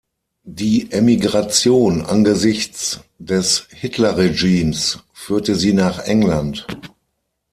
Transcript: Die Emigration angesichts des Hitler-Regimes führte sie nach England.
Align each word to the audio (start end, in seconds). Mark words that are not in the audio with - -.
Die 0.49 0.91
Emigration 0.91 2.01
angesichts 2.03 3.01
des 3.19 3.67
Hitler-Regimes 3.69 4.97
führte 5.13 5.53
sie 5.55 5.73
nach 5.73 5.99
England. 5.99 6.65